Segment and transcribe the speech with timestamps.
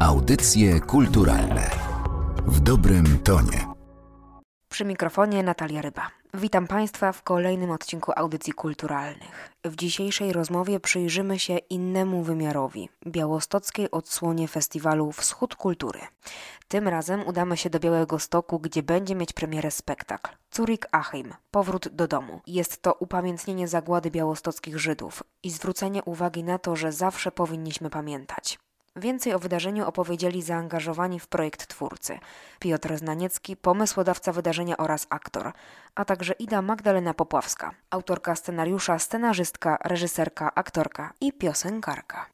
[0.00, 1.70] Audycje kulturalne
[2.46, 3.66] w dobrym tonie.
[4.70, 6.10] Przy mikrofonie Natalia Ryba.
[6.34, 9.50] Witam Państwa w kolejnym odcinku audycji kulturalnych.
[9.64, 16.00] W dzisiejszej rozmowie przyjrzymy się innemu wymiarowi białostockiej odsłonie festiwalu Wschód Kultury.
[16.68, 21.88] Tym razem udamy się do Białego Stoku, gdzie będzie mieć premierę spektakl Zurich Achim Powrót
[21.88, 22.40] do domu.
[22.46, 28.58] Jest to upamiętnienie zagłady białostockich Żydów i zwrócenie uwagi na to, że zawsze powinniśmy pamiętać.
[28.96, 32.18] Więcej o wydarzeniu opowiedzieli zaangażowani w projekt twórcy
[32.58, 35.52] Piotr Znaniecki, pomysłodawca wydarzenia oraz aktor,
[35.94, 42.26] a także Ida Magdalena Popławska, autorka scenariusza, scenarzystka, reżyserka, aktorka i piosenkarka.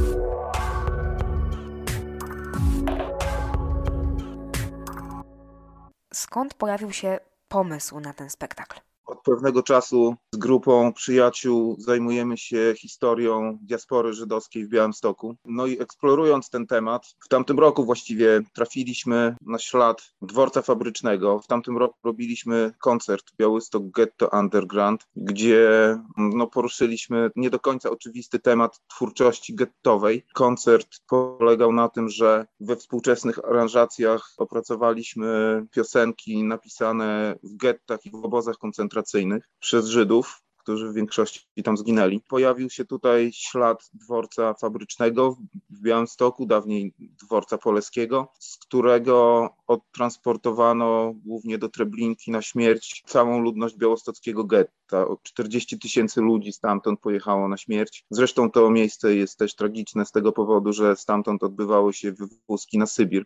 [6.15, 8.86] Skąd pojawił się pomysł na ten spektakl?
[9.07, 15.37] Od pewnego czasu z grupą przyjaciół zajmujemy się historią diaspory żydowskiej w Białymstoku.
[15.45, 21.39] No i eksplorując ten temat, w tamtym roku właściwie trafiliśmy na ślad dworca fabrycznego.
[21.39, 25.69] W tamtym roku robiliśmy koncert Białystok Ghetto Underground, gdzie
[26.17, 30.25] no, poruszyliśmy nie do końca oczywisty temat twórczości gettowej.
[30.35, 38.15] Koncert polegał na tym, że we współczesnych aranżacjach opracowaliśmy piosenki napisane w gettach i w
[38.15, 42.21] obozach koncentracyjnych koncentracyjnych przez Żydów, którzy w większości tam zginęli.
[42.29, 45.37] Pojawił się tutaj ślad dworca fabrycznego
[45.71, 53.77] w Białymstoku, dawniej dworca poleskiego, z którego odtransportowano głównie do Treblinki na śmierć całą ludność
[53.77, 55.07] białostockiego getta.
[55.23, 58.05] 40 tysięcy ludzi stamtąd pojechało na śmierć.
[58.11, 62.87] Zresztą to miejsce jest też tragiczne z tego powodu, że stamtąd odbywały się wywózki na
[62.87, 63.25] Sybir.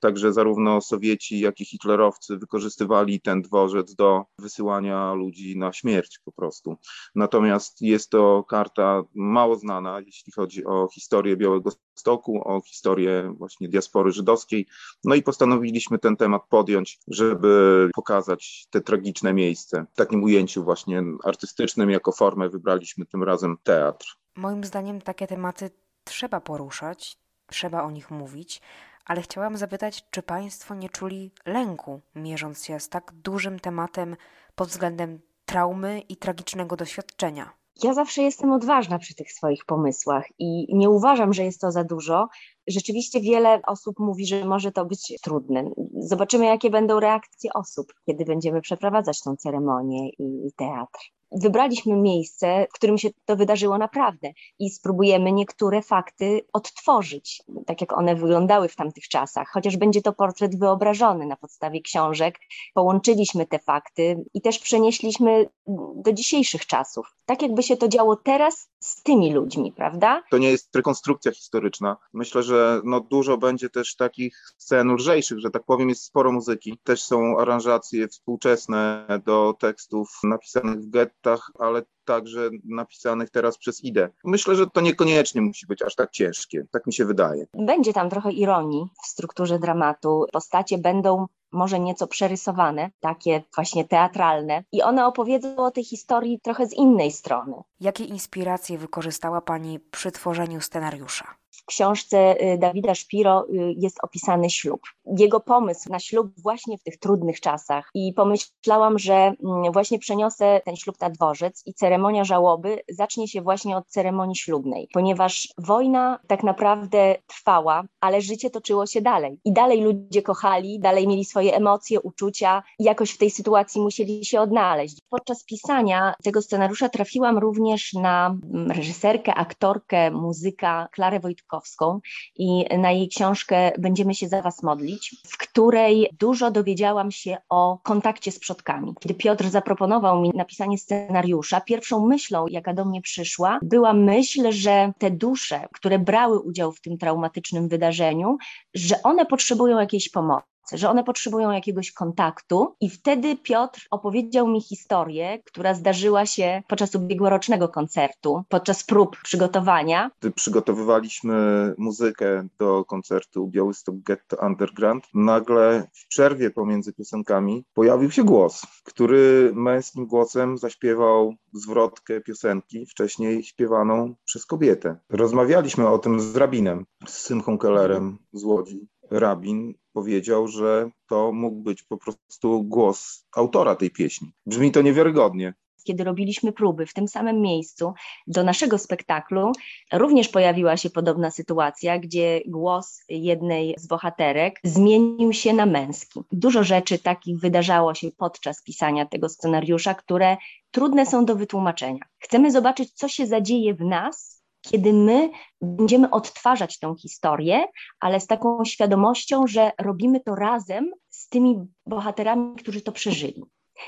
[0.00, 6.32] Także zarówno Sowieci, jak i hitlerowcy wykorzystywali ten dworzec do wysyłania ludzi na śmierć po
[6.32, 6.76] prostu.
[7.14, 13.68] Natomiast jest to karta mało znana, jeśli chodzi o historię Białego Stoku, o historię właśnie
[13.68, 14.66] diaspory żydowskiej.
[15.04, 19.86] No i postanowiliśmy ten temat podjąć, żeby pokazać te tragiczne miejsce.
[19.92, 24.16] W takim ujęciu właśnie artystycznym jako formę wybraliśmy tym razem teatr.
[24.36, 25.70] Moim zdaniem takie tematy
[26.04, 27.16] trzeba poruszać,
[27.46, 28.60] trzeba o nich mówić,
[29.08, 34.16] ale chciałam zapytać, czy Państwo nie czuli lęku, mierząc się z tak dużym tematem
[34.54, 37.50] pod względem traumy i tragicznego doświadczenia?
[37.82, 41.84] Ja zawsze jestem odważna przy tych swoich pomysłach i nie uważam, że jest to za
[41.84, 42.28] dużo.
[42.66, 45.70] Rzeczywiście wiele osób mówi, że może to być trudne.
[46.00, 50.98] Zobaczymy, jakie będą reakcje osób, kiedy będziemy przeprowadzać tą ceremonię i teatr
[51.32, 57.98] wybraliśmy miejsce, w którym się to wydarzyło naprawdę i spróbujemy niektóre fakty odtworzyć, tak jak
[57.98, 62.38] one wyglądały w tamtych czasach, chociaż będzie to portret wyobrażony na podstawie książek.
[62.74, 65.48] Połączyliśmy te fakty i też przenieśliśmy
[65.94, 67.14] do dzisiejszych czasów.
[67.26, 70.22] Tak jakby się to działo teraz z tymi ludźmi, prawda?
[70.30, 71.96] To nie jest rekonstrukcja historyczna.
[72.12, 76.78] Myślę, że no dużo będzie też takich scen lżejszych, że tak powiem, jest sporo muzyki.
[76.84, 81.17] Też są aranżacje współczesne do tekstów napisanych w getto
[81.58, 84.10] ale także napisanych teraz przez IDE.
[84.24, 87.46] Myślę, że to niekoniecznie musi być aż tak ciężkie, tak mi się wydaje.
[87.54, 90.26] Będzie tam trochę ironii w strukturze dramatu.
[90.32, 96.66] Postacie będą może nieco przerysowane, takie właśnie teatralne, i one opowiedzą o tej historii trochę
[96.66, 97.62] z innej strony.
[97.80, 101.34] Jakie inspiracje wykorzystała Pani przy tworzeniu scenariusza?
[101.68, 104.80] Książce y, Dawida Szpiro y, jest opisany ślub.
[105.18, 110.60] Jego pomysł na ślub właśnie w tych trudnych czasach i pomyślałam, że mm, właśnie przeniosę
[110.64, 116.18] ten ślub na dworzec i ceremonia żałoby zacznie się właśnie od ceremonii ślubnej, ponieważ wojna
[116.26, 121.56] tak naprawdę trwała, ale życie toczyło się dalej i dalej ludzie kochali, dalej mieli swoje
[121.56, 124.98] emocje, uczucia i jakoś w tej sytuacji musieli się odnaleźć.
[125.10, 132.00] Podczas pisania tego scenariusza trafiłam również na mm, reżyserkę, aktorkę, muzyka Klarę Wojtkowską,
[132.36, 137.78] i na jej książkę Będziemy się za Was modlić, w której dużo dowiedziałam się o
[137.82, 138.94] kontakcie z przodkami.
[139.00, 144.92] Kiedy Piotr zaproponował mi napisanie scenariusza, pierwszą myślą, jaka do mnie przyszła, była myśl, że
[144.98, 148.36] te dusze, które brały udział w tym traumatycznym wydarzeniu,
[148.74, 152.74] że one potrzebują jakiejś pomocy że one potrzebują jakiegoś kontaktu.
[152.80, 160.10] I wtedy Piotr opowiedział mi historię, która zdarzyła się podczas ubiegłorocznego koncertu, podczas prób przygotowania.
[160.20, 161.34] Gdy przygotowywaliśmy
[161.78, 169.52] muzykę do koncertu Białystok Ghetto Underground, nagle w przerwie pomiędzy piosenkami pojawił się głos, który
[169.54, 174.96] męskim głosem zaśpiewał zwrotkę piosenki, wcześniej śpiewaną przez kobietę.
[175.08, 178.88] Rozmawialiśmy o tym z rabinem, z Symchą Kellerem z Łodzi.
[179.10, 184.32] Rabin powiedział, że to mógł być po prostu głos autora tej pieśni.
[184.46, 185.54] Brzmi to niewiarygodnie.
[185.84, 187.92] kiedy robiliśmy próby w tym samym miejscu
[188.26, 189.52] do naszego spektaklu,
[189.92, 196.20] również pojawiła się podobna sytuacja, gdzie głos jednej z bohaterek zmienił się na męski.
[196.32, 200.36] Dużo rzeczy takich wydarzało się podczas pisania tego scenariusza, które
[200.70, 202.04] trudne są do wytłumaczenia.
[202.18, 204.37] Chcemy zobaczyć, co się zadzieje w nas,
[204.70, 205.30] kiedy my
[205.60, 207.64] będziemy odtwarzać tę historię,
[208.00, 213.42] ale z taką świadomością, że robimy to razem z tymi bohaterami, którzy to przeżyli.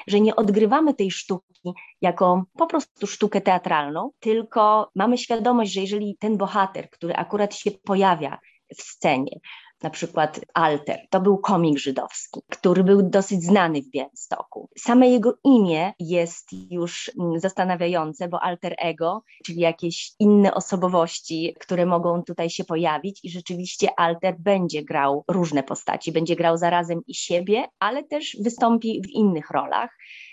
[0.06, 6.16] Że nie odgrywamy tej sztuki jako po prostu sztukę teatralną, tylko mamy świadomość, że jeżeli
[6.20, 8.38] ten bohater, który akurat się pojawia
[8.78, 9.40] w scenie,
[9.82, 10.98] na przykład Alter.
[11.10, 14.68] To był komik żydowski, który był dosyć znany w Białymstoku.
[14.78, 21.86] Same jego imię jest już mm, zastanawiające, bo alter ego, czyli jakieś inne osobowości, które
[21.86, 27.14] mogą tutaj się pojawić i rzeczywiście Alter będzie grał różne postaci, będzie grał zarazem i
[27.14, 29.90] siebie, ale też wystąpi w innych rolach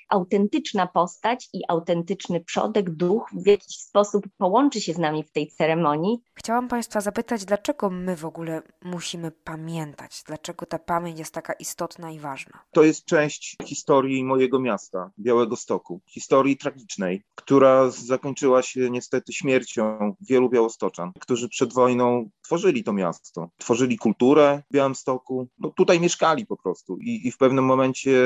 [0.10, 5.48] autentyczna postać i autentyczny przodek, duch w jakiś sposób połączy się z nami w tej
[5.48, 6.18] ceremonii.
[6.34, 10.24] Chciałam Państwa zapytać, dlaczego my w ogóle musimy pamiętać?
[10.28, 12.64] Dlaczego ta pamięć jest taka istotna i ważna?
[12.72, 16.02] To jest część historii mojego miasta, Białego Stoku.
[16.08, 23.50] Historii tragicznej, która zakończyła się niestety śmiercią wielu białostoczan, którzy przed wojną tworzyli to miasto.
[23.58, 25.48] Tworzyli kulturę w Białymstoku.
[25.60, 28.22] No, tutaj mieszkali po prostu i, i w pewnym momencie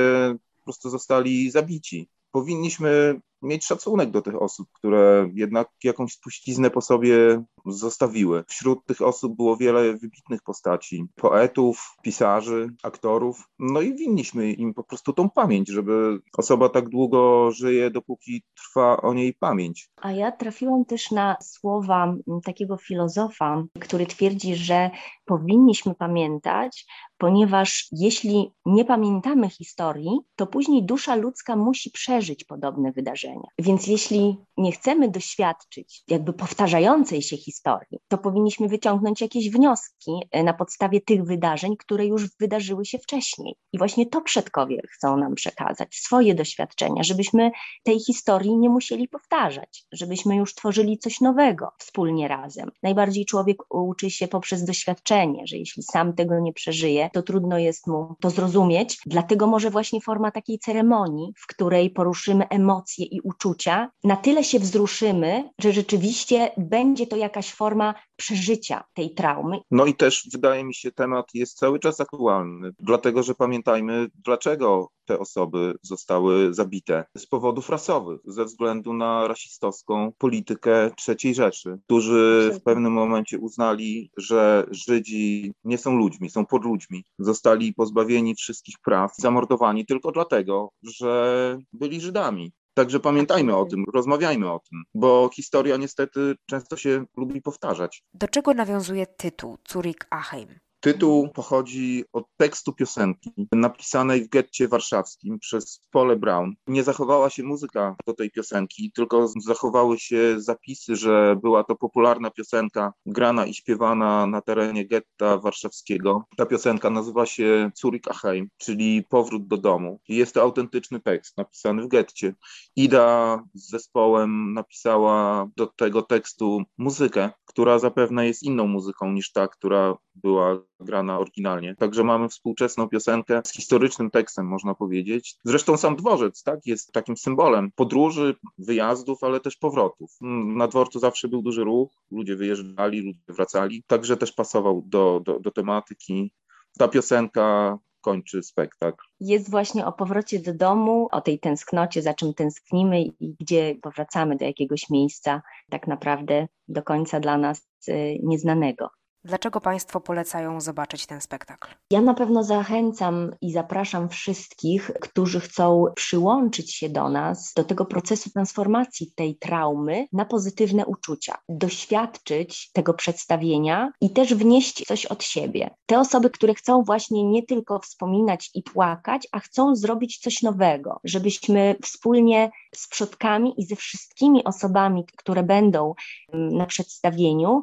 [0.61, 2.09] po prostu zostali zabici.
[2.31, 8.43] Powinniśmy mieć szacunek do tych osób, które jednak jakąś spuściznę po sobie zostawiły.
[8.47, 14.83] Wśród tych osób było wiele wybitnych postaci, poetów, pisarzy, aktorów, no i winniśmy im po
[14.83, 19.89] prostu tą pamięć, żeby osoba tak długo żyje, dopóki trwa o niej pamięć.
[20.01, 24.89] A ja trafiłam też na słowa takiego filozofa, który twierdzi, że
[25.25, 26.85] powinniśmy pamiętać,
[27.17, 33.30] ponieważ jeśli nie pamiętamy historii, to później dusza ludzka musi przeżyć podobne wydarzenia.
[33.59, 40.43] Więc jeśli nie chcemy doświadczyć jakby powtarzającej się historii, to powinniśmy wyciągnąć jakieś wnioski e,
[40.43, 43.55] na podstawie tych wydarzeń, które już wydarzyły się wcześniej.
[43.73, 47.51] I właśnie to przodkowie chcą nam przekazać, swoje doświadczenia, żebyśmy
[47.83, 52.71] tej historii nie musieli powtarzać, żebyśmy już tworzyli coś nowego wspólnie razem.
[52.83, 57.87] Najbardziej człowiek uczy się poprzez doświadczenie, że jeśli sam tego nie przeżyje, to trudno jest
[57.87, 58.97] mu to zrozumieć.
[59.05, 64.59] Dlatego może właśnie forma takiej ceremonii, w której poruszymy emocje i uczucia, na tyle się
[64.59, 69.59] wzruszymy, że rzeczywiście będzie to jakaś forma przeżycia tej traumy.
[69.71, 74.89] No i też wydaje mi się, temat jest cały czas aktualny, dlatego że pamiętajmy, dlaczego
[75.05, 82.51] te osoby zostały zabite z powodów rasowych, ze względu na rasistowską politykę III Rzeszy, którzy
[82.53, 87.03] w pewnym momencie uznali, że Żydzi nie są ludźmi, są podludźmi.
[87.19, 92.51] Zostali pozbawieni wszystkich praw, zamordowani tylko dlatego, że byli Żydami.
[92.73, 98.03] Także pamiętajmy o tym, rozmawiajmy o tym, bo historia niestety często się lubi powtarzać.
[98.13, 100.59] Do czego nawiązuje tytuł Zurich Achim?
[100.83, 106.53] Tytuł pochodzi od tekstu piosenki napisanej w getcie warszawskim przez Pole Brown.
[106.67, 112.31] Nie zachowała się muzyka do tej piosenki, tylko zachowały się zapisy, że była to popularna
[112.31, 116.23] piosenka grana i śpiewana na terenie getta warszawskiego.
[116.37, 119.99] Ta piosenka nazywa się Zurich Aheim, czyli Powrót do domu.
[120.07, 122.35] Jest to autentyczny tekst napisany w getcie.
[122.75, 129.47] Ida z zespołem napisała do tego tekstu muzykę, która zapewne jest inną muzyką niż ta,
[129.47, 131.75] która była grana oryginalnie.
[131.75, 135.35] Także mamy współczesną piosenkę z historycznym tekstem, można powiedzieć.
[135.43, 140.11] Zresztą sam dworzec tak, jest takim symbolem podróży, wyjazdów, ale też powrotów.
[140.55, 145.39] Na dworcu zawsze był duży ruch, ludzie wyjeżdżali, ludzie wracali, także też pasował do, do,
[145.39, 146.33] do tematyki.
[146.77, 149.05] Ta piosenka kończy spektakl.
[149.19, 154.35] Jest właśnie o powrocie do domu, o tej tęsknocie, za czym tęsknimy i gdzie powracamy
[154.35, 158.89] do jakiegoś miejsca tak naprawdę do końca dla nas y, nieznanego.
[159.23, 161.67] Dlaczego Państwo polecają zobaczyć ten spektakl?
[161.91, 167.85] Ja na pewno zachęcam i zapraszam wszystkich, którzy chcą przyłączyć się do nas, do tego
[167.85, 175.23] procesu transformacji tej traumy na pozytywne uczucia, doświadczyć tego przedstawienia i też wnieść coś od
[175.23, 175.69] siebie.
[175.85, 180.99] Te osoby, które chcą właśnie nie tylko wspominać i płakać, a chcą zrobić coś nowego,
[181.03, 185.93] żebyśmy wspólnie z przodkami i ze wszystkimi osobami, które będą
[186.33, 187.61] mm, na przedstawieniu,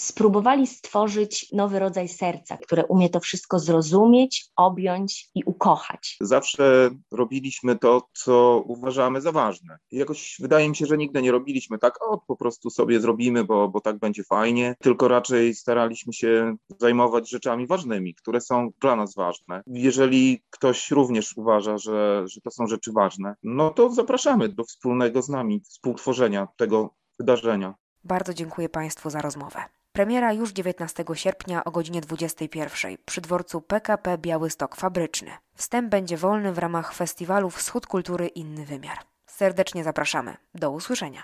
[0.00, 6.16] spróbowali stworzyć nowy rodzaj serca, które umie to wszystko zrozumieć, objąć i ukochać.
[6.20, 9.78] Zawsze robiliśmy to, co uważamy za ważne.
[9.92, 13.68] Jakoś wydaje mi się, że nigdy nie robiliśmy tak, o po prostu sobie zrobimy, bo,
[13.68, 19.14] bo tak będzie fajnie, tylko raczej staraliśmy się zajmować rzeczami ważnymi, które są dla nas
[19.14, 19.62] ważne.
[19.66, 25.22] Jeżeli ktoś również uważa, że, że to są rzeczy ważne, no to zapraszamy do wspólnego
[25.22, 27.74] z nami współtworzenia tego wydarzenia.
[28.04, 29.79] Bardzo dziękuję Państwu za rozmowę.
[29.92, 35.30] Premiera już 19 sierpnia o godzinie 21 przy dworcu PKP Białystok Fabryczny.
[35.54, 38.98] Wstęp będzie wolny w ramach festiwalu Wschód Kultury Inny Wymiar.
[39.26, 40.36] Serdecznie zapraszamy.
[40.54, 41.22] Do usłyszenia.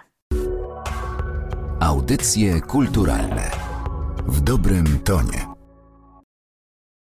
[1.80, 3.50] Audycje kulturalne
[4.26, 5.55] w dobrym tonie.